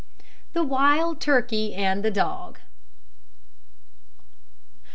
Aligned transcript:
THE 0.53 0.63
WILD 0.63 1.21
TURKEY 1.21 1.75
AND 1.75 2.03
THE 2.03 2.09
DOG. 2.09 2.57